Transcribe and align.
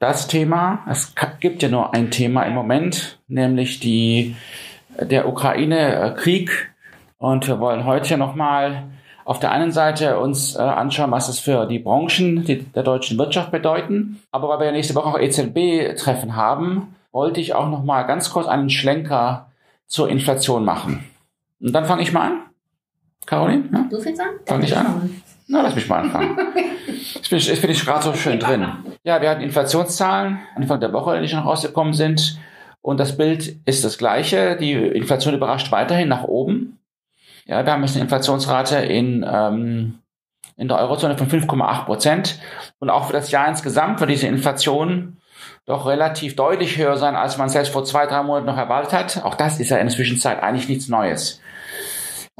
das 0.00 0.26
Thema, 0.26 0.80
es 0.90 1.14
gibt 1.40 1.62
ja 1.62 1.68
nur 1.68 1.94
ein 1.94 2.10
Thema 2.10 2.42
im 2.44 2.54
Moment, 2.54 3.20
nämlich 3.28 3.80
die, 3.80 4.34
der 4.98 5.28
Ukraine-Krieg. 5.28 6.72
Und 7.18 7.46
wir 7.46 7.60
wollen 7.60 7.84
heute 7.84 8.16
nochmal 8.16 8.84
auf 9.26 9.40
der 9.40 9.52
einen 9.52 9.72
Seite 9.72 10.18
uns 10.18 10.56
äh, 10.56 10.60
anschauen, 10.60 11.10
was 11.10 11.28
es 11.28 11.38
für 11.38 11.66
die 11.66 11.78
Branchen 11.78 12.44
die, 12.44 12.62
der 12.62 12.82
deutschen 12.82 13.18
Wirtschaft 13.18 13.50
bedeuten. 13.50 14.22
Aber 14.32 14.48
weil 14.48 14.60
wir 14.60 14.66
ja 14.66 14.72
nächste 14.72 14.94
Woche 14.94 15.06
auch 15.06 15.18
EZB-Treffen 15.18 16.34
haben, 16.34 16.96
wollte 17.12 17.42
ich 17.42 17.54
auch 17.54 17.68
nochmal 17.68 18.06
ganz 18.06 18.30
kurz 18.30 18.46
einen 18.46 18.70
Schlenker 18.70 19.50
zur 19.86 20.08
Inflation 20.08 20.64
machen. 20.64 21.04
Und 21.60 21.72
dann 21.74 21.84
fange 21.84 22.02
ich 22.02 22.12
mal 22.12 22.28
an. 22.28 22.38
Caroline? 23.26 23.68
Ja? 23.70 23.86
Du 23.90 24.00
fängst 24.00 24.22
an? 24.22 24.28
Fang 24.46 24.62
ich 24.62 24.74
an? 24.74 25.22
Na, 25.50 25.62
lass 25.62 25.74
mich 25.74 25.88
mal 25.88 26.00
anfangen. 26.00 26.38
Ich 27.22 27.28
bin, 27.30 27.38
ich 27.38 27.60
bin 27.60 27.70
ich 27.70 27.84
gerade 27.84 28.02
so 28.02 28.14
schön 28.14 28.38
drin. 28.38 28.66
Ja, 29.04 29.22
wir 29.22 29.30
hatten 29.30 29.40
Inflationszahlen 29.40 30.40
Anfang 30.54 30.80
der 30.80 30.92
Woche, 30.92 31.20
die 31.20 31.28
schon 31.28 31.40
rausgekommen 31.40 31.92
sind. 31.92 32.38
Und 32.82 32.98
das 32.98 33.16
Bild 33.16 33.56
ist 33.64 33.84
das 33.84 33.98
gleiche. 33.98 34.56
Die 34.56 34.72
Inflation 34.72 35.34
überrascht 35.34 35.72
weiterhin 35.72 36.08
nach 36.08 36.24
oben. 36.24 36.78
Ja, 37.46 37.64
wir 37.64 37.72
haben 37.72 37.82
jetzt 37.82 37.94
eine 37.94 38.02
Inflationsrate 38.02 38.76
in, 38.78 39.24
ähm, 39.28 39.98
in 40.56 40.68
der 40.68 40.78
Eurozone 40.78 41.16
von 41.16 41.28
5,8 41.28 41.84
Prozent. 41.84 42.38
Und 42.80 42.90
auch 42.90 43.06
für 43.06 43.12
das 43.12 43.30
Jahr 43.30 43.48
insgesamt 43.48 44.00
wird 44.00 44.10
diese 44.10 44.26
Inflation 44.26 45.16
doch 45.66 45.86
relativ 45.86 46.36
deutlich 46.36 46.76
höher 46.76 46.96
sein, 46.96 47.16
als 47.16 47.38
man 47.38 47.48
selbst 47.48 47.72
vor 47.72 47.84
zwei, 47.84 48.06
drei 48.06 48.22
Monaten 48.22 48.46
noch 48.46 48.58
erwartet 48.58 48.92
hat. 48.92 49.24
Auch 49.24 49.36
das 49.36 49.58
ist 49.60 49.70
ja 49.70 49.78
in 49.78 49.86
der 49.86 49.94
Zwischenzeit 49.94 50.42
eigentlich 50.42 50.68
nichts 50.68 50.88
Neues. 50.88 51.40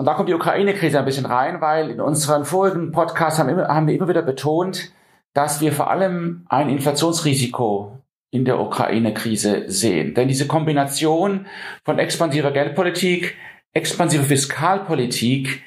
Und 0.00 0.06
da 0.06 0.14
kommt 0.14 0.30
die 0.30 0.34
Ukraine-Krise 0.34 0.98
ein 0.98 1.04
bisschen 1.04 1.26
rein, 1.26 1.60
weil 1.60 1.90
in 1.90 2.00
unseren 2.00 2.46
vorigen 2.46 2.90
Podcasts 2.90 3.38
haben, 3.38 3.50
immer, 3.50 3.68
haben 3.68 3.86
wir 3.86 3.94
immer 3.94 4.08
wieder 4.08 4.22
betont, 4.22 4.94
dass 5.34 5.60
wir 5.60 5.74
vor 5.74 5.90
allem 5.90 6.46
ein 6.48 6.70
Inflationsrisiko 6.70 7.98
in 8.30 8.46
der 8.46 8.58
Ukraine-Krise 8.60 9.64
sehen. 9.66 10.14
Denn 10.14 10.26
diese 10.26 10.46
Kombination 10.46 11.44
von 11.84 11.98
expansiver 11.98 12.50
Geldpolitik, 12.50 13.36
expansiver 13.74 14.24
Fiskalpolitik 14.24 15.62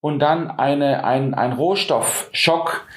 und 0.00 0.18
dann 0.18 0.50
eine, 0.50 1.04
ein, 1.04 1.34
ein 1.34 1.52
Rohstoffschock, 1.52 2.88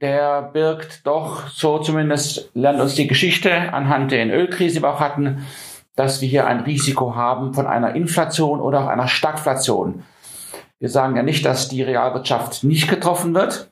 der 0.00 0.42
birgt 0.42 1.06
doch, 1.06 1.46
so 1.46 1.78
zumindest 1.78 2.50
lernt 2.54 2.80
uns 2.80 2.96
die 2.96 3.06
Geschichte 3.06 3.72
anhand 3.72 4.10
der 4.10 4.26
Ölkrise, 4.36 4.78
die 4.78 4.82
wir 4.82 4.90
auch 4.94 5.00
hatten, 5.00 5.46
dass 5.94 6.20
wir 6.20 6.28
hier 6.28 6.48
ein 6.48 6.58
Risiko 6.58 7.14
haben 7.14 7.54
von 7.54 7.68
einer 7.68 7.94
Inflation 7.94 8.60
oder 8.60 8.80
auch 8.80 8.88
einer 8.88 9.06
Stagflation. 9.06 10.02
Wir 10.84 10.90
sagen 10.90 11.16
ja 11.16 11.22
nicht, 11.22 11.46
dass 11.46 11.70
die 11.70 11.80
Realwirtschaft 11.80 12.62
nicht 12.62 12.88
getroffen 12.90 13.34
wird 13.34 13.70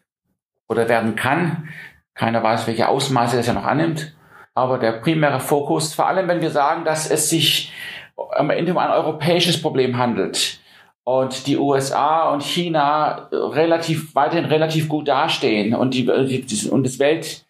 oder 0.67 0.89
werden 0.89 1.15
kann. 1.15 1.69
Keiner 2.15 2.43
weiß, 2.43 2.67
welche 2.67 2.89
Ausmaße 2.89 3.37
das 3.37 3.47
ja 3.47 3.53
noch 3.53 3.67
annimmt. 3.67 4.15
Aber 4.55 4.79
der 4.79 4.93
primäre 4.93 5.39
Fokus, 5.39 5.93
vor 5.93 6.07
allem 6.07 6.27
wenn 6.27 6.41
wir 6.41 6.49
sagen, 6.49 6.87
dass 6.87 7.11
es 7.11 7.29
sich 7.29 7.71
am 8.17 8.49
Ende 8.49 8.73
um 8.73 8.79
ein 8.79 8.89
europäisches 8.89 9.61
Problem 9.61 9.99
handelt 9.99 10.59
und 11.05 11.47
die 11.47 11.59
USA 11.59 12.31
und 12.31 12.42
China 12.45 13.29
relativ 13.31 14.15
weiterhin 14.15 14.47
relativ 14.47 14.89
gut 14.89 15.07
dastehen 15.07 15.75
und 15.75 15.92
die, 15.92 16.09
und 16.09 16.86
das 16.86 16.98
Welt 16.98 17.45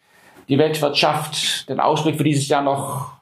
die 0.49 0.59
Weltwirtschaft 0.59 1.69
den 1.69 1.79
Ausblick 1.79 2.17
für 2.17 2.25
dieses 2.25 2.49
Jahr 2.49 2.63
noch 2.63 3.13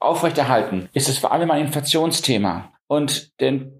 aufrechterhalten, 0.00 0.90
ist 0.92 1.08
es 1.08 1.16
vor 1.16 1.32
allem 1.32 1.50
ein 1.50 1.62
Inflationsthema. 1.62 2.70
Und 2.88 3.40
den 3.40 3.71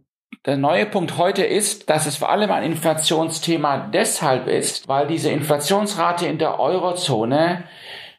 der 0.45 0.57
neue 0.57 0.87
Punkt 0.87 1.19
heute 1.19 1.45
ist, 1.45 1.89
dass 1.89 2.07
es 2.07 2.17
vor 2.17 2.31
allem 2.31 2.51
ein 2.51 2.65
Inflationsthema 2.65 3.91
deshalb 3.93 4.49
ist, 4.49 4.89
weil 4.89 5.07
diese 5.07 5.31
Inflationsrate 5.31 6.27
in 6.27 6.39
der 6.39 6.59
Eurozone 6.59 7.65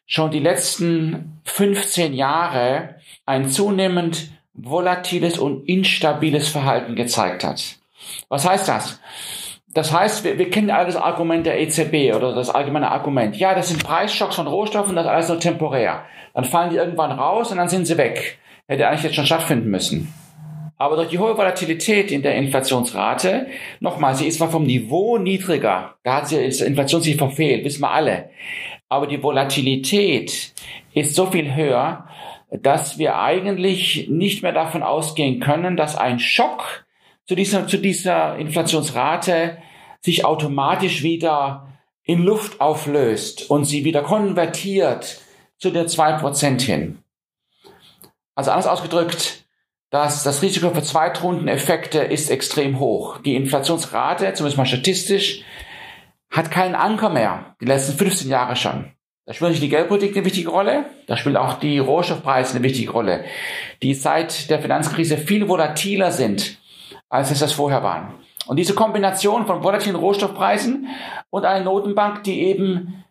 schon 0.06 0.32
die 0.32 0.40
letzten 0.40 1.42
15 1.44 2.14
Jahre 2.14 2.96
ein 3.26 3.50
zunehmend 3.50 4.30
volatiles 4.54 5.38
und 5.38 5.68
instabiles 5.68 6.48
Verhalten 6.48 6.96
gezeigt 6.96 7.44
hat. 7.44 7.62
Was 8.30 8.48
heißt 8.48 8.70
das? 8.70 9.02
Das 9.74 9.92
heißt, 9.92 10.24
wir, 10.24 10.38
wir 10.38 10.50
kennen 10.50 10.70
alle 10.70 10.86
das 10.86 10.96
Argument 10.96 11.46
der 11.46 11.60
EZB 11.60 12.16
oder 12.16 12.34
das 12.34 12.50
allgemeine 12.50 12.92
Argument. 12.92 13.36
Ja, 13.36 13.56
das 13.56 13.70
sind 13.70 13.84
Preisschocks 13.84 14.36
von 14.36 14.48
Rohstoffen, 14.48 14.96
das 14.96 15.06
ist 15.06 15.12
alles 15.12 15.30
nur 15.30 15.40
temporär. 15.40 16.06
Dann 16.34 16.46
fallen 16.46 16.70
die 16.70 16.78
irgendwann 16.78 17.12
raus 17.12 17.52
und 17.52 17.58
dann 17.58 17.70
sind 17.70 17.86
sie 17.86 17.98
weg. 17.98 18.38
Hätte 18.68 18.88
eigentlich 18.88 19.04
jetzt 19.04 19.16
schon 19.16 19.26
stattfinden 19.26 19.70
müssen. 19.70 20.14
Aber 20.78 20.96
durch 20.96 21.10
die 21.10 21.20
hohe 21.20 21.38
Volatilität 21.38 22.12
in 22.12 22.24
der 22.24 22.36
Inflationsrate, 22.36 23.48
nochmal, 23.80 24.16
sie 24.16 24.28
ist 24.28 24.38
zwar 24.38 24.50
vom 24.50 24.64
Niveau 24.64 25.18
niedriger, 25.18 25.96
da 26.04 26.18
hat 26.18 26.28
sie 26.28 26.46
das 26.46 26.62
Inflationsziel 26.62 27.18
verfehlt, 27.18 27.64
wissen 27.64 27.82
wir 27.82 27.92
alle. 27.92 28.30
Aber 28.90 29.08
die 29.08 29.22
Volatilität 29.22 30.54
ist 30.94 31.16
so 31.16 31.28
viel 31.28 31.56
höher, 31.56 32.08
dass 32.52 32.98
wir 32.98 33.20
eigentlich 33.20 34.08
nicht 34.10 34.44
mehr 34.44 34.52
davon 34.52 34.84
ausgehen 34.84 35.40
können, 35.40 35.78
dass 35.78 35.96
ein 35.96 36.20
Schock 36.20 36.86
zu 37.26 37.36
dieser, 37.36 37.68
zu 37.68 37.78
dieser 37.78 38.38
Inflationsrate 38.38 39.58
sich 40.02 40.26
automatisch 40.26 41.02
wieder 41.04 41.68
in 42.04 42.22
Luft 42.24 42.60
auflöst 42.60 43.50
und 43.50 43.66
sie 43.66 43.86
wieder 43.86 44.04
konvertiert 44.04 45.22
zu 45.58 45.72
der 45.72 45.88
zwei 45.88 46.14
Prozent 46.14 46.62
hin. 46.62 47.00
Also 48.36 48.52
anders 48.52 48.68
ausgedrückt, 48.68 49.43
dass 49.94 50.24
das 50.24 50.42
Risiko 50.42 50.72
für 50.72 50.82
Zweitrundeneffekte 50.82 52.00
ist 52.00 52.32
extrem 52.32 52.80
hoch. 52.80 53.20
Die 53.20 53.36
Inflationsrate, 53.36 54.34
zumindest 54.34 54.58
mal 54.58 54.66
statistisch, 54.66 55.44
hat 56.32 56.50
keinen 56.50 56.74
Anker 56.74 57.12
mehr, 57.12 57.56
die 57.62 57.66
letzten 57.66 57.96
15 57.96 58.28
Jahre 58.28 58.56
schon. 58.56 58.92
Da 59.28 59.34
spielt 59.36 59.52
nicht 59.52 59.62
die 59.62 59.70
Geldpolitik 59.70 60.16
eine 60.16 60.26
wichtige 60.26 60.50
Rolle, 60.50 60.88
da 61.06 61.16
spielt 61.16 61.38
auch 61.38 61.60
die 61.60 61.78
Rohstoffpreise 61.78 62.56
eine 62.56 62.64
wichtige 62.64 62.90
Rolle, 62.90 63.24
die 63.84 63.94
seit 63.94 64.50
der 64.50 64.60
Finanzkrise 64.60 65.16
viel 65.16 65.48
volatiler 65.48 66.12
sind, 66.12 66.58
als 67.08 67.30
es 67.30 67.38
das 67.38 67.52
vorher 67.52 67.84
waren. 67.84 68.16
Und 68.48 68.58
diese 68.58 68.74
Kombination 68.74 69.46
von 69.46 69.64
volatilen 69.64 69.96
Rohstoffpreisen 69.96 70.88
und 71.30 71.46
einer 71.46 71.66
Notenbank, 71.66 72.24
die 72.24 72.42
eben 72.42 73.04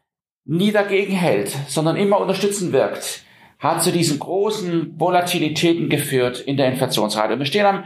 nie 0.45 0.73
dagegen 0.73 1.15
hält, 1.15 1.57
sondern 1.69 1.95
immer 1.95 2.19
unterstützend 2.19 2.73
wirkt, 2.73 3.23
hat 3.63 3.83
zu 3.83 3.93
diesen 3.93 4.19
großen 4.19 4.99
Volatilitäten 4.99 5.89
geführt 5.89 6.41
in 6.41 6.57
der 6.57 6.67
Inflationsrate. 6.67 7.35
Und 7.35 7.39
wir 7.39 7.47
stehen 7.47 7.65
am, 7.65 7.85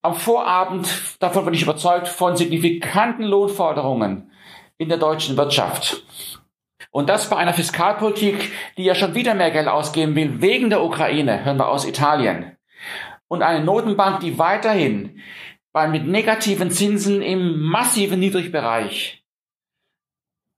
am 0.00 0.14
Vorabend, 0.14 0.88
davon 1.20 1.44
bin 1.44 1.52
ich 1.52 1.62
überzeugt, 1.62 2.08
von 2.08 2.34
signifikanten 2.34 3.24
Lohnforderungen 3.24 4.30
in 4.78 4.88
der 4.88 4.96
deutschen 4.96 5.36
Wirtschaft. 5.36 6.02
Und 6.90 7.10
das 7.10 7.28
bei 7.28 7.36
einer 7.36 7.52
Fiskalpolitik, 7.52 8.52
die 8.78 8.84
ja 8.84 8.94
schon 8.94 9.14
wieder 9.14 9.34
mehr 9.34 9.50
Geld 9.50 9.68
ausgeben 9.68 10.14
will, 10.14 10.40
wegen 10.40 10.70
der 10.70 10.82
Ukraine, 10.82 11.44
hören 11.44 11.58
wir 11.58 11.68
aus 11.68 11.86
Italien. 11.86 12.56
Und 13.28 13.42
eine 13.42 13.62
Notenbank, 13.62 14.20
die 14.20 14.38
weiterhin 14.38 15.20
bei, 15.72 15.88
mit 15.88 16.06
negativen 16.06 16.70
Zinsen 16.70 17.20
im 17.20 17.60
massiven 17.60 18.18
Niedrigbereich 18.18 19.21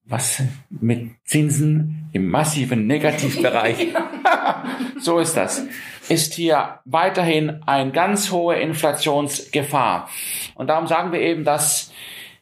was 0.07 0.43
mit 0.69 1.11
Zinsen 1.25 2.11
im 2.13 2.29
massiven 2.29 2.87
Negativbereich. 2.87 3.89
so 4.99 5.19
ist 5.19 5.37
das. 5.37 5.67
Ist 6.09 6.35
hier 6.35 6.81
weiterhin 6.85 7.63
eine 7.67 7.93
ganz 7.93 8.31
hohe 8.31 8.57
Inflationsgefahr. 8.57 10.09
Und 10.55 10.69
darum 10.69 10.87
sagen 10.87 11.13
wir 11.13 11.21
eben, 11.21 11.45
dass 11.45 11.93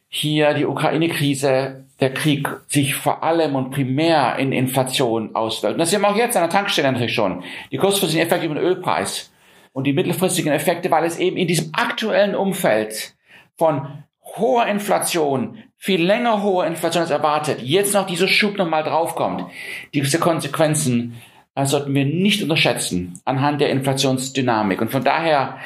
hier 0.09 0.53
die 0.53 0.65
Ukraine-Krise, 0.65 1.85
der 1.99 2.13
Krieg 2.13 2.47
sich 2.67 2.95
vor 2.95 3.23
allem 3.23 3.55
und 3.55 3.71
primär 3.71 4.35
in 4.37 4.51
Inflation 4.51 5.35
auswirkt. 5.35 5.73
Und 5.73 5.79
das 5.79 5.89
sehen 5.89 6.01
wir 6.01 6.09
auch 6.09 6.17
jetzt 6.17 6.35
an 6.35 6.43
der 6.43 6.49
Tankstelle 6.49 6.91
natürlich 6.91 7.13
schon. 7.13 7.43
Die 7.71 7.77
kurzfristigen 7.77 8.25
Effekte 8.25 8.45
über 8.45 8.55
den 8.55 8.63
Ölpreis 8.63 9.31
und 9.71 9.87
die 9.87 9.93
mittelfristigen 9.93 10.51
Effekte, 10.51 10.91
weil 10.91 11.05
es 11.05 11.17
eben 11.17 11.37
in 11.37 11.47
diesem 11.47 11.71
aktuellen 11.73 12.35
Umfeld 12.35 13.15
von 13.57 14.03
hoher 14.37 14.67
Inflation, 14.67 15.57
viel 15.83 16.01
länger 16.01 16.41
hohe 16.41 16.65
Inflation 16.65 17.01
als 17.01 17.11
erwartet, 17.11 17.61
jetzt 17.61 17.93
noch 17.93 18.07
dieser 18.07 18.29
Schub 18.29 18.57
nochmal 18.57 18.85
draufkommt, 18.85 19.51
diese 19.93 20.17
Konsequenzen 20.17 21.21
äh, 21.55 21.65
sollten 21.65 21.93
wir 21.93 22.05
nicht 22.05 22.41
unterschätzen 22.41 23.19
anhand 23.25 23.59
der 23.59 23.69
Inflationsdynamik. 23.69 24.79
Und 24.79 24.91
von 24.91 25.03
daher 25.03 25.57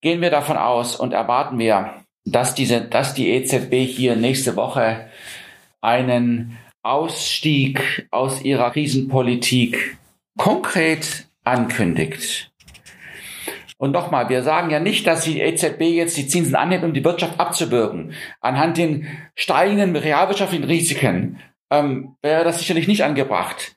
gehen 0.00 0.22
wir 0.22 0.30
davon 0.30 0.56
aus 0.56 0.96
und 0.96 1.12
erwarten 1.12 1.58
wir, 1.58 1.92
dass 2.24 2.54
diese, 2.54 2.80
dass 2.80 3.12
die 3.12 3.28
EZB 3.28 3.74
hier 3.86 4.16
nächste 4.16 4.56
Woche 4.56 5.10
einen 5.82 6.56
Ausstieg 6.82 8.08
aus 8.10 8.40
ihrer 8.40 8.70
Krisenpolitik 8.70 9.98
konkret 10.38 11.26
ankündigt. 11.44 12.49
Und 13.80 13.92
nochmal, 13.92 14.28
wir 14.28 14.42
sagen 14.42 14.68
ja 14.68 14.78
nicht, 14.78 15.06
dass 15.06 15.24
die 15.24 15.40
EZB 15.40 15.80
jetzt 15.80 16.18
die 16.18 16.28
Zinsen 16.28 16.54
anhebt, 16.54 16.84
um 16.84 16.92
die 16.92 17.02
Wirtschaft 17.02 17.40
abzubürgen. 17.40 18.12
Anhand 18.42 18.76
den 18.76 19.06
steigenden 19.36 19.96
realwirtschaftlichen 19.96 20.66
Risiken 20.66 21.40
ähm, 21.70 22.14
wäre 22.20 22.44
das 22.44 22.58
sicherlich 22.58 22.88
nicht 22.88 23.04
angebracht. 23.04 23.76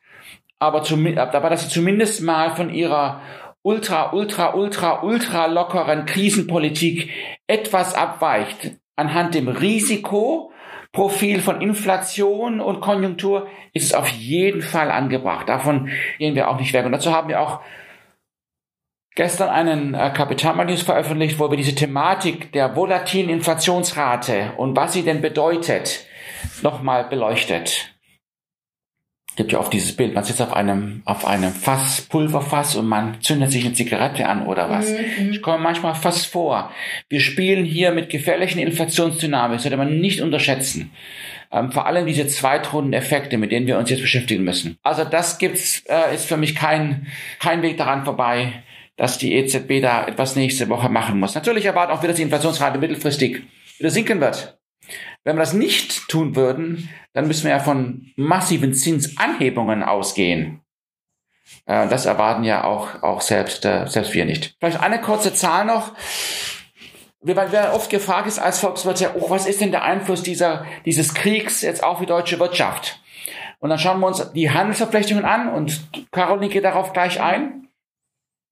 Aber, 0.60 0.84
zum, 0.84 1.18
aber 1.18 1.50
dass 1.50 1.64
sie 1.64 1.70
zumindest 1.70 2.22
mal 2.22 2.54
von 2.54 2.70
ihrer 2.70 3.22
ultra, 3.62 4.12
ultra, 4.12 4.56
ultra, 4.56 5.04
ultra 5.04 5.46
lockeren 5.46 6.06
Krisenpolitik 6.06 7.10
etwas 7.48 7.96
abweicht 7.96 8.72
anhand 8.98 9.36
dem 9.36 9.48
Risikoprofil 9.48 11.40
von 11.40 11.62
Inflation 11.62 12.60
und 12.60 12.82
Konjunktur 12.82 13.48
ist 13.72 13.86
es 13.86 13.94
auf 13.94 14.10
jeden 14.10 14.64
Fall 14.64 14.92
angebracht. 14.92 15.48
Davon 15.48 15.88
gehen 16.18 16.36
wir 16.36 16.50
auch 16.50 16.60
nicht 16.60 16.74
weg. 16.74 16.86
Und 16.86 16.92
dazu 16.92 17.14
haben 17.14 17.30
wir 17.30 17.40
auch 17.40 17.62
gestern 19.16 19.50
einen 19.50 19.94
äh, 19.94 20.12
Kapitalmarkt 20.12 20.80
veröffentlicht, 20.80 21.40
wo 21.40 21.50
wir 21.50 21.58
diese 21.58 21.76
Thematik 21.76 22.52
der 22.52 22.76
volatilen 22.76 23.30
Inflationsrate 23.30 24.54
und 24.58 24.76
was 24.76 24.94
sie 24.94 25.04
denn 25.04 25.22
bedeutet, 25.22 26.06
nochmal 26.62 27.06
beleuchtet. 27.06 27.94
Gibt 29.36 29.52
ja 29.52 29.60
oft 29.60 29.74
dieses 29.74 29.96
Bild, 29.96 30.14
man 30.14 30.24
sitzt 30.24 30.44
auf 30.44 30.54
einem, 30.54 31.02
auf 31.06 31.26
einem 31.26 31.52
Fass, 31.52 32.02
Pulverfass 32.02 32.76
und 32.76 32.88
man 32.88 33.20
zündet 33.22 33.52
sich 33.52 33.66
eine 33.66 33.74
Zigarette 33.74 34.28
an 34.28 34.46
oder 34.46 34.70
was. 34.70 34.92
Mhm. 34.92 35.32
Ich 35.32 35.42
komme 35.42 35.58
manchmal 35.58 35.96
fast 35.96 36.28
vor. 36.28 36.72
Wir 37.10 37.20
spielen 37.20 37.66
hier 37.66 37.92
mit 37.92 38.12
gefährlichen 38.12 38.60
Inflationsdynamik, 38.60 39.60
sollte 39.60 39.78
man 39.78 40.00
nicht 40.00 40.22
unterschätzen. 40.22 40.92
Ähm, 41.52 41.72
vor 41.72 41.88
allem 41.88 42.06
diese 42.06 42.28
Zweitrundeneffekte, 42.28 43.40
mit 43.40 43.52
denen 43.52 43.66
wir 43.66 43.80
uns 43.80 43.90
jetzt 43.90 44.02
beschäftigen 44.02 44.44
müssen. 44.44 44.78
Also 44.84 45.04
das 45.04 45.40
gibt's, 45.40 45.84
äh, 45.88 46.14
ist 46.14 46.26
für 46.28 46.38
mich 46.38 46.56
kein, 46.56 47.08
kein 47.40 47.64
Weg 47.64 47.78
daran 47.78 48.06
vorbei, 48.06 48.64
dass 48.96 49.18
die 49.18 49.34
EZB 49.34 49.82
da 49.82 50.08
etwas 50.08 50.36
nächste 50.36 50.70
Woche 50.70 50.90
machen 50.90 51.20
muss. 51.20 51.36
Natürlich 51.36 51.66
erwarten 51.66 51.92
auch 51.92 52.02
wir, 52.02 52.08
dass 52.08 52.18
die 52.18 52.24
Inflationsrate 52.24 52.80
mittelfristig 52.80 53.44
wieder 53.78 53.90
sinken 53.90 54.22
wird. 54.22 54.60
Wenn 55.24 55.36
wir 55.36 55.42
das 55.42 55.54
nicht 55.54 56.10
tun 56.10 56.36
würden, 56.36 56.90
dann 57.14 57.28
müssen 57.28 57.46
wir 57.46 57.52
ja 57.52 57.60
von 57.60 58.12
massiven 58.16 58.74
Zinsanhebungen 58.74 59.84
ausgehen. 59.84 60.62
Äh, 61.66 61.88
das 61.88 62.06
erwarten 62.06 62.44
ja 62.44 62.64
auch, 62.64 63.02
auch 63.04 63.22
selbst, 63.22 63.66
äh, 63.66 63.88
selbst 63.88 64.14
wir 64.14 64.26
nicht. 64.26 64.56
Vielleicht 64.60 64.82
eine 64.82 65.02
kurze 65.02 65.34
Zahl 65.34 65.66
noch. 65.66 65.94
Wir 67.22 67.38
werden 67.38 67.72
oft 67.72 67.90
gefragt 67.90 68.28
ist 68.28 68.40
als 68.40 68.60
Volkswirt, 68.60 69.00
ja, 69.00 69.12
oh, 69.16 69.30
was 69.30 69.48
ist 69.48 69.62
denn 69.62 69.72
der 69.72 69.84
Einfluss 69.84 70.24
dieser, 70.24 70.66
dieses 70.86 71.14
Kriegs 71.14 71.62
jetzt 71.62 71.82
auf 71.82 72.00
die 72.00 72.06
deutsche 72.06 72.38
Wirtschaft? 72.38 73.00
Und 73.60 73.70
dann 73.70 73.80
schauen 73.80 74.02
wir 74.02 74.08
uns 74.08 74.34
die 74.34 74.52
Handelsverflechtungen 74.52 75.24
an 75.24 75.48
und 75.48 75.88
Caroline 76.12 76.50
geht 76.52 76.66
darauf 76.66 76.92
gleich 76.92 77.22
ein. 77.22 77.70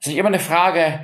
Es 0.01 0.07
ist 0.07 0.17
immer 0.17 0.29
eine 0.29 0.39
Frage, 0.39 0.99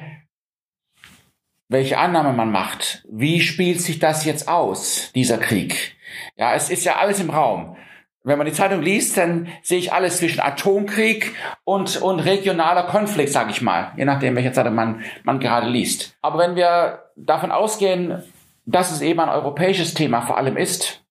welche 1.70 2.00
Annahme 2.00 2.34
man 2.34 2.52
macht. 2.52 3.06
Wie 3.08 3.42
spielt 3.42 3.80
sich 3.80 4.00
das 4.00 4.26
jetzt 4.26 4.48
aus, 4.48 5.12
dieser 5.14 5.38
Krieg? 5.38 5.96
Ja, 6.36 6.56
es 6.56 6.72
ist 6.72 6.84
ja 6.84 6.96
alles 6.96 7.20
im 7.20 7.30
Raum. 7.30 7.78
Wenn 8.24 8.40
man 8.40 8.48
die 8.48 8.54
Zeitung 8.54 8.82
liest, 8.82 9.16
dann 9.16 9.50
sehe 9.62 9.78
ich 9.78 9.94
alles 9.94 10.18
zwischen 10.18 10.40
Atomkrieg 10.40 11.36
und, 11.64 12.02
und 12.02 12.22
regionaler 12.22 12.84
Konflikt, 12.88 13.32
sage 13.32 13.52
ich 13.52 13.62
mal, 13.62 13.92
je 13.98 14.06
nachdem, 14.06 14.36
welche 14.36 14.52
Zeitung 14.52 14.74
man, 14.74 15.04
man 15.24 15.40
gerade 15.40 15.70
liest. 15.70 16.18
Aber 16.24 16.40
wenn 16.40 16.56
wir 16.56 17.04
davon 17.16 17.52
ausgehen, 17.52 18.24
dass 18.66 18.92
es 18.92 19.02
eben 19.02 19.20
ein 19.20 19.30
europäisches 19.30 19.94
Thema 19.94 20.22
vor 20.22 20.38
allem 20.38 20.58
ist 20.58 21.06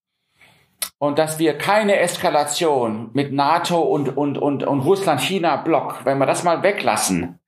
und 0.99 1.21
dass 1.21 1.39
wir 1.39 1.57
keine 1.57 2.01
Eskalation 2.01 3.11
mit 3.13 3.33
NATO 3.33 3.81
und, 3.81 4.17
und, 4.17 4.39
und, 4.39 4.65
und 4.65 4.81
Russland-China-Block, 4.81 6.01
wenn 6.05 6.19
wir 6.19 6.27
das 6.27 6.43
mal 6.43 6.65
weglassen, 6.65 7.39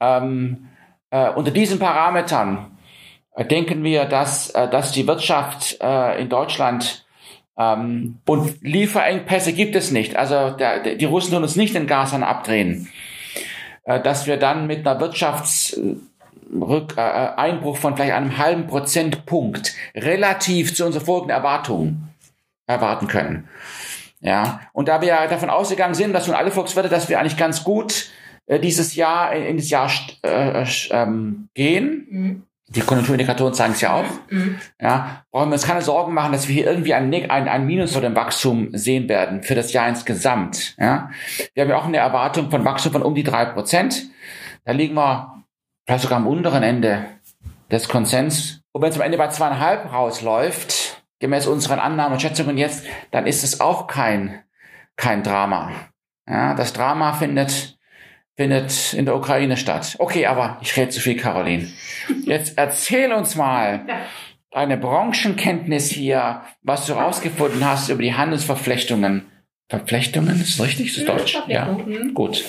ähm, 0.00 0.68
äh, 1.10 1.30
unter 1.30 1.50
diesen 1.50 1.78
Parametern 1.78 2.78
äh, 3.34 3.44
denken 3.44 3.82
wir, 3.84 4.04
dass, 4.04 4.50
äh, 4.50 4.68
dass 4.68 4.92
die 4.92 5.06
Wirtschaft 5.06 5.78
äh, 5.80 6.20
in 6.20 6.28
Deutschland 6.28 7.04
ähm, 7.58 8.18
und 8.26 8.62
Lieferengpässe 8.62 9.52
gibt 9.52 9.76
es 9.76 9.90
nicht. 9.90 10.16
Also 10.16 10.50
der, 10.50 10.96
die 10.96 11.04
Russen 11.04 11.32
tun 11.32 11.42
uns 11.42 11.56
nicht 11.56 11.74
den 11.74 11.86
Gashahn 11.86 12.22
abdrehen. 12.22 12.88
Äh, 13.84 14.00
dass 14.00 14.26
wir 14.26 14.36
dann 14.36 14.66
mit 14.66 14.86
einer 14.86 15.00
Wirtschaftseinbruch 15.00 16.96
äh, 16.96 17.80
von 17.80 17.96
vielleicht 17.96 18.12
einem 18.12 18.38
halben 18.38 18.66
Prozentpunkt 18.66 19.74
relativ 19.94 20.74
zu 20.74 20.84
unseren 20.86 21.04
folgenden 21.04 21.36
Erwartungen 21.36 22.14
erwarten 22.66 23.08
können. 23.08 23.48
Ja, 24.20 24.60
und 24.72 24.88
da 24.88 25.00
wir 25.00 25.16
davon 25.28 25.48
ausgegangen 25.48 25.94
sind, 25.94 26.12
dass 26.12 26.26
nun 26.26 26.36
alle 26.36 26.50
Volkswirte, 26.50 26.90
dass 26.90 27.08
wir 27.08 27.18
eigentlich 27.18 27.38
ganz 27.38 27.64
gut 27.64 28.10
dieses 28.58 28.94
Jahr 28.94 29.32
in, 29.32 29.44
in 29.44 29.56
das 29.56 29.70
Jahr 29.70 29.90
äh, 30.22 30.64
ähm, 30.90 31.48
gehen. 31.54 32.06
Mhm. 32.10 32.42
Die 32.68 32.82
Konjunkturindikatoren 32.82 33.52
zeigen 33.52 33.72
es 33.72 33.80
ja 33.80 33.94
auch. 33.94 34.30
Mhm. 34.30 34.60
Ja, 34.80 35.24
brauchen 35.32 35.48
wir 35.48 35.54
uns 35.54 35.66
keine 35.66 35.82
Sorgen 35.82 36.14
machen, 36.14 36.32
dass 36.32 36.46
wir 36.46 36.54
hier 36.54 36.66
irgendwie 36.66 36.94
ein, 36.94 37.12
ein, 37.12 37.48
ein 37.48 37.66
Minus 37.66 37.92
vor 37.92 38.00
dem 38.00 38.14
Wachstum 38.14 38.68
sehen 38.72 39.08
werden 39.08 39.42
für 39.42 39.56
das 39.56 39.72
Jahr 39.72 39.88
insgesamt. 39.88 40.76
Ja, 40.78 41.10
wir 41.54 41.64
haben 41.64 41.70
ja 41.70 41.76
auch 41.76 41.86
eine 41.86 41.96
Erwartung 41.96 42.50
von 42.50 42.64
Wachstum 42.64 42.92
von 42.92 43.02
um 43.02 43.14
die 43.14 43.24
drei 43.24 43.44
Prozent. 43.44 44.06
Da 44.64 44.72
liegen 44.72 44.94
wir 44.94 45.44
vielleicht 45.84 46.04
sogar 46.04 46.18
am 46.18 46.28
unteren 46.28 46.62
Ende 46.62 47.06
des 47.72 47.88
Konsens. 47.88 48.62
Und 48.72 48.82
wenn 48.82 48.90
es 48.90 48.96
am 48.96 49.02
Ende 49.02 49.18
bei 49.18 49.28
zweieinhalb 49.28 49.92
rausläuft, 49.92 51.02
gemäß 51.18 51.48
unseren 51.48 51.80
Annahmen 51.80 52.14
und 52.14 52.22
Schätzungen 52.22 52.56
jetzt, 52.56 52.84
dann 53.10 53.26
ist 53.26 53.42
es 53.42 53.60
auch 53.60 53.88
kein, 53.88 54.42
kein 54.96 55.24
Drama. 55.24 55.72
Ja, 56.28 56.54
das 56.54 56.72
Drama 56.72 57.12
findet 57.14 57.69
findet 58.40 58.94
in 58.94 59.04
der 59.04 59.16
Ukraine 59.16 59.58
statt. 59.58 59.96
Okay, 59.98 60.24
aber 60.24 60.56
ich 60.62 60.74
rede 60.74 60.88
zu 60.88 60.98
viel, 60.98 61.14
Caroline. 61.14 61.68
Jetzt 62.24 62.56
erzähl 62.56 63.12
uns 63.12 63.36
mal 63.36 63.84
deine 64.50 64.78
Branchenkenntnis 64.78 65.90
hier, 65.90 66.40
was 66.62 66.86
du 66.86 66.94
rausgefunden 66.94 67.62
hast 67.68 67.90
über 67.90 68.00
die 68.00 68.14
Handelsverflechtungen. 68.14 69.26
Verflechtungen, 69.68 70.40
ist 70.40 70.58
das 70.58 70.66
richtig? 70.66 70.86
Ist 70.86 71.06
das 71.06 71.16
Deutsch? 71.16 71.42
Ja, 71.48 71.66
mhm. 71.66 72.14
gut. 72.14 72.42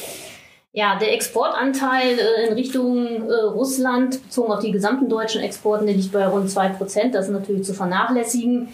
Ja, 0.72 0.98
der 0.98 1.14
Exportanteil 1.14 2.18
äh, 2.18 2.48
in 2.48 2.54
Richtung 2.54 3.30
äh, 3.30 3.34
Russland, 3.34 4.24
bezogen 4.24 4.54
auf 4.54 4.62
die 4.62 4.72
gesamten 4.72 5.10
deutschen 5.10 5.42
Exporten, 5.42 5.88
der 5.88 5.96
liegt 5.96 6.14
bei 6.14 6.26
rund 6.26 6.50
2%. 6.50 7.12
Das 7.12 7.26
ist 7.26 7.32
natürlich 7.32 7.66
zu 7.66 7.74
vernachlässigen. 7.74 8.70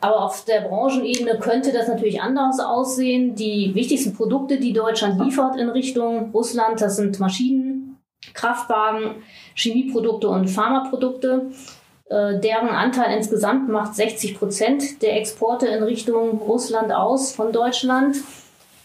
Aber 0.00 0.22
auf 0.22 0.44
der 0.44 0.60
Branchenebene 0.60 1.38
könnte 1.38 1.72
das 1.72 1.88
natürlich 1.88 2.20
anders 2.20 2.60
aussehen. 2.60 3.34
Die 3.34 3.74
wichtigsten 3.74 4.14
Produkte, 4.14 4.58
die 4.58 4.72
Deutschland 4.72 5.20
liefert 5.20 5.56
in 5.56 5.68
Richtung 5.68 6.30
Russland, 6.32 6.80
das 6.80 6.96
sind 6.96 7.18
Maschinen, 7.18 7.98
Kraftwagen, 8.32 9.16
Chemieprodukte 9.54 10.28
und 10.28 10.48
Pharmaprodukte. 10.48 11.50
Äh, 12.08 12.38
deren 12.38 12.68
Anteil 12.68 13.16
insgesamt 13.16 13.68
macht 13.68 13.94
60 13.94 14.38
Prozent 14.38 15.02
der 15.02 15.16
Exporte 15.16 15.66
in 15.66 15.82
Richtung 15.82 16.38
Russland 16.38 16.92
aus 16.92 17.32
von 17.32 17.52
Deutschland. 17.52 18.16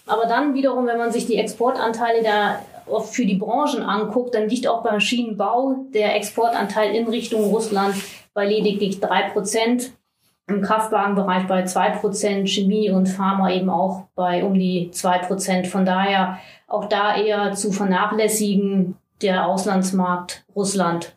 Aber 0.05 0.25
dann 0.25 0.53
wiederum, 0.53 0.87
wenn 0.87 0.97
man 0.97 1.11
sich 1.11 1.27
die 1.27 1.37
Exportanteile 1.37 2.23
der 2.23 2.59
für 3.03 3.25
die 3.25 3.35
Branchen 3.35 3.81
anguckt, 3.81 4.35
dann 4.35 4.49
liegt 4.49 4.67
auch 4.67 4.83
beim 4.83 4.95
Maschinenbau 4.95 5.85
der 5.93 6.15
Exportanteil 6.17 6.93
in 6.93 7.07
Richtung 7.07 7.45
Russland 7.45 7.95
bei 8.33 8.45
lediglich 8.45 8.99
drei 8.99 9.29
Prozent 9.29 9.93
im 10.47 10.61
Kraftwagenbereich 10.61 11.47
bei 11.47 11.63
zwei 11.63 11.91
Prozent, 11.91 12.49
Chemie 12.49 12.91
und 12.91 13.07
Pharma 13.07 13.51
eben 13.51 13.69
auch 13.69 14.07
bei 14.15 14.43
um 14.43 14.53
die 14.53 14.91
zwei 14.91 15.19
Prozent. 15.19 15.67
Von 15.67 15.85
daher 15.85 16.39
auch 16.67 16.85
da 16.85 17.15
eher 17.15 17.53
zu 17.53 17.71
vernachlässigen 17.71 18.95
der 19.21 19.47
Auslandsmarkt 19.47 20.45
Russland. 20.55 21.15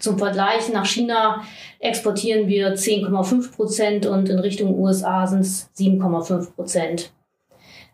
Zum 0.00 0.18
Vergleich 0.18 0.72
nach 0.72 0.86
China 0.86 1.42
exportieren 1.78 2.48
wir 2.48 2.74
10,5 2.74 3.54
Prozent 3.54 4.06
und 4.06 4.28
in 4.28 4.38
Richtung 4.38 4.78
USA 4.78 5.26
sind 5.26 5.40
es 5.40 5.70
7,5 5.76 6.54
Prozent. 6.54 7.12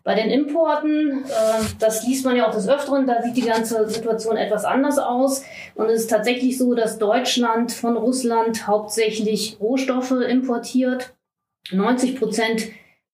Bei 0.03 0.15
den 0.15 0.31
Importen, 0.31 1.23
äh, 1.25 1.63
das 1.79 2.05
liest 2.07 2.25
man 2.25 2.35
ja 2.35 2.47
auch 2.47 2.53
des 2.53 2.67
Öfteren, 2.67 3.05
da 3.05 3.21
sieht 3.21 3.37
die 3.37 3.45
ganze 3.45 3.87
Situation 3.87 4.35
etwas 4.35 4.65
anders 4.65 4.97
aus. 4.97 5.43
Und 5.75 5.89
es 5.89 6.01
ist 6.01 6.09
tatsächlich 6.09 6.57
so, 6.57 6.73
dass 6.73 6.97
Deutschland 6.97 7.71
von 7.71 7.97
Russland 7.97 8.65
hauptsächlich 8.65 9.57
Rohstoffe 9.59 10.11
importiert. 10.11 11.13
90 11.71 12.17
Prozent 12.17 12.69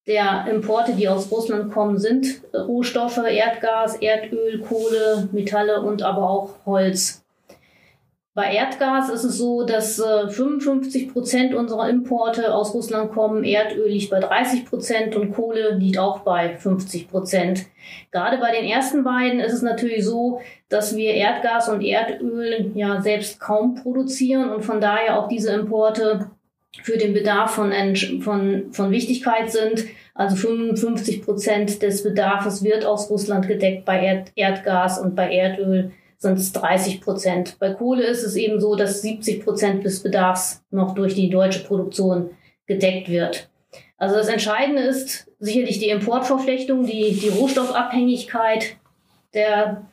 der 0.06 0.46
Importe, 0.50 0.94
die 0.94 1.08
aus 1.08 1.30
Russland 1.30 1.70
kommen, 1.70 1.98
sind 1.98 2.40
Rohstoffe, 2.54 3.18
Erdgas, 3.18 3.96
Erdöl, 3.96 4.60
Kohle, 4.60 5.28
Metalle 5.32 5.82
und 5.82 6.02
aber 6.02 6.30
auch 6.30 6.54
Holz. 6.64 7.22
Bei 8.38 8.54
Erdgas 8.54 9.10
ist 9.10 9.24
es 9.24 9.36
so, 9.36 9.64
dass 9.64 9.98
äh, 9.98 10.28
55 10.28 11.12
Prozent 11.12 11.56
unserer 11.56 11.88
Importe 11.88 12.54
aus 12.54 12.72
Russland 12.72 13.10
kommen. 13.10 13.42
Erdöl 13.42 13.88
liegt 13.88 14.10
bei 14.10 14.20
30 14.20 14.64
Prozent 14.64 15.16
und 15.16 15.34
Kohle 15.34 15.74
liegt 15.74 15.98
auch 15.98 16.20
bei 16.20 16.56
50 16.56 17.08
Prozent. 17.08 17.66
Gerade 18.12 18.38
bei 18.38 18.52
den 18.52 18.62
ersten 18.62 19.02
beiden 19.02 19.40
ist 19.40 19.54
es 19.54 19.62
natürlich 19.62 20.04
so, 20.04 20.40
dass 20.68 20.94
wir 20.94 21.14
Erdgas 21.14 21.68
und 21.68 21.82
Erdöl 21.82 22.70
ja 22.76 23.02
selbst 23.02 23.40
kaum 23.40 23.74
produzieren 23.74 24.50
und 24.50 24.64
von 24.64 24.80
daher 24.80 25.18
auch 25.18 25.26
diese 25.26 25.52
Importe 25.52 26.30
für 26.84 26.96
den 26.96 27.14
Bedarf 27.14 27.56
von, 27.56 27.72
von, 28.20 28.68
von 28.70 28.90
Wichtigkeit 28.92 29.50
sind. 29.50 29.84
Also 30.14 30.36
55 30.36 31.22
Prozent 31.22 31.82
des 31.82 32.04
Bedarfs 32.04 32.62
wird 32.62 32.84
aus 32.84 33.10
Russland 33.10 33.48
gedeckt 33.48 33.84
bei 33.84 34.00
Erd 34.00 34.30
Erdgas 34.36 35.00
und 35.00 35.16
bei 35.16 35.28
Erdöl 35.28 35.90
sind 36.18 36.38
es 36.38 36.52
30 36.52 37.00
Prozent. 37.00 37.56
Bei 37.58 37.72
Kohle 37.72 38.04
ist 38.04 38.24
es 38.24 38.36
eben 38.36 38.60
so, 38.60 38.74
dass 38.74 39.02
70 39.02 39.44
Prozent 39.44 39.84
des 39.84 40.02
Bedarfs 40.02 40.62
noch 40.70 40.94
durch 40.94 41.14
die 41.14 41.30
deutsche 41.30 41.64
Produktion 41.64 42.30
gedeckt 42.66 43.08
wird. 43.08 43.48
Also 43.96 44.16
das 44.16 44.28
Entscheidende 44.28 44.82
ist 44.82 45.30
sicherlich 45.38 45.78
die 45.78 45.90
Importverflechtung, 45.90 46.86
die, 46.86 47.12
die 47.12 47.28
Rohstoffabhängigkeit 47.28 48.76
der 49.34 49.88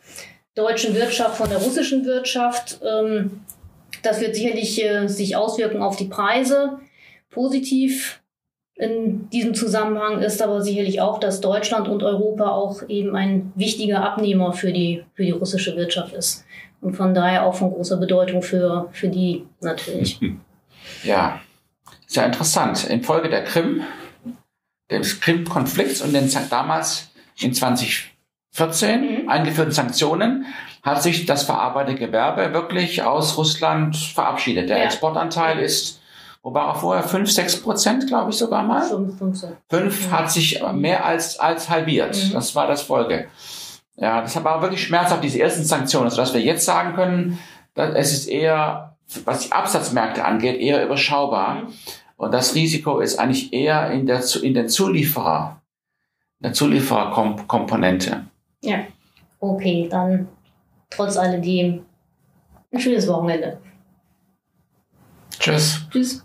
deutschen 0.56 0.96
Wirtschaft 0.96 1.38
von 1.38 1.50
der 1.50 1.60
russischen 1.60 2.06
Wirtschaft. 2.06 2.80
Ähm, 2.84 3.42
das 4.02 4.22
wird 4.22 4.36
sicherlich 4.36 4.84
äh, 4.84 5.08
sich 5.08 5.36
auswirken 5.36 5.82
auf 5.82 5.96
die 5.96 6.06
Preise. 6.06 6.80
Positiv 7.30 8.22
in 8.78 9.30
diesem 9.30 9.54
Zusammenhang 9.54 10.22
ist 10.22 10.42
aber 10.42 10.62
sicherlich 10.62 11.00
auch, 11.00 11.20
dass 11.20 11.40
Deutschland 11.40 11.88
und 11.88 12.04
Europa 12.04 12.50
auch 12.50 12.82
eben 12.90 13.16
ein 13.16 13.54
wichtiger 13.56 14.04
Abnehmer 14.04 14.52
für 14.52 14.74
die, 14.74 15.06
für 15.14 15.24
die 15.24 15.32
russische 15.32 15.78
Wirtschaft 15.78 16.14
ist. 16.14 16.46
Und 16.82 16.96
von 16.96 17.14
daher 17.14 17.46
auch 17.46 17.56
von 17.56 17.72
großer 17.72 17.98
Bedeutung 17.98 18.42
für, 18.42 18.90
für 18.92 19.10
die 19.10 19.46
natürlich. 19.62 20.20
Ja, 21.04 21.42
sehr 22.06 22.28
interessant. 22.28 22.88
Infolge 22.88 23.28
der 23.28 23.44
Krim, 23.44 23.82
des 24.92 25.20
Krim-Konflikts 25.20 26.02
und 26.02 26.14
den 26.14 26.30
damals 26.52 27.10
in 27.40 27.56
2014 27.56 29.24
mhm. 29.24 29.30
eingeführten 29.30 29.72
Sanktionen 29.72 30.46
hat 30.84 31.02
sich 31.02 31.26
das 31.26 31.44
verarbeitete 31.44 31.98
Gewerbe 31.98 32.54
wirklich 32.54 33.02
aus 33.02 33.36
Russland 33.38 33.98
verabschiedet. 33.98 34.70
Der 34.70 34.78
ja. 34.78 34.84
Exportanteil 34.84 35.60
ist 35.60 36.02
wo 36.46 36.54
war 36.54 36.68
er 36.68 36.76
vorher? 36.76 37.02
5, 37.02 37.32
6 37.32 37.64
Prozent, 37.64 38.06
glaube 38.06 38.30
ich 38.30 38.38
sogar 38.38 38.62
mal. 38.62 38.84
5, 38.84 39.18
5, 39.18 39.46
5 39.68 40.12
hat 40.12 40.32
sich 40.32 40.62
mehr 40.74 41.04
als, 41.04 41.40
als 41.40 41.72
halbiert. 41.72 42.16
Mhm. 42.16 42.34
Das 42.34 42.54
war 42.54 42.68
das 42.68 42.84
Folge. 42.84 43.30
Ja, 43.96 44.22
das 44.22 44.44
war 44.44 44.62
wirklich 44.62 44.84
schmerzhaft, 44.84 45.24
diese 45.24 45.40
ersten 45.40 45.64
Sanktionen, 45.64 46.12
sodass 46.12 46.36
wir 46.36 46.42
jetzt 46.42 46.64
sagen 46.64 46.94
können, 46.94 47.40
es 47.74 48.14
ist 48.14 48.28
eher, 48.28 48.96
was 49.24 49.40
die 49.40 49.54
Absatzmärkte 49.54 50.24
angeht, 50.24 50.62
eher 50.62 50.86
überschaubar. 50.86 51.56
Mhm. 51.56 51.74
Und 52.18 52.32
das 52.32 52.54
Risiko 52.54 53.00
ist 53.00 53.18
eigentlich 53.18 53.52
eher 53.52 53.90
in 53.90 54.06
der, 54.06 54.22
in 54.44 54.54
den 54.54 54.70
Zulieferer, 54.70 55.64
der 56.42 56.54
Zuliefererkomponente. 56.54 58.28
Ja. 58.62 58.82
Okay, 59.40 59.88
dann 59.90 60.28
trotz 60.92 61.18
alledem 61.18 61.84
ein 62.72 62.80
schönes 62.80 63.08
Wochenende. 63.08 63.58
Tschüss. 65.40 65.82
Tschüss. 65.90 66.25